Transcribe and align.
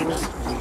Vaktimiz 0.00 0.59